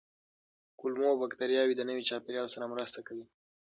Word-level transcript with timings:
کولمو 0.79 1.11
بکتریاوې 1.21 1.75
د 1.77 1.81
نوي 1.89 2.03
چاپېریال 2.09 2.47
سره 2.53 2.71
مرسته 2.73 2.99
کوي. 3.07 3.25